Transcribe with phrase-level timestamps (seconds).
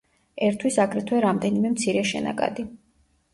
[0.45, 2.67] ერთვის აგრეთვე რამდენიმე მცირე შენაკადი.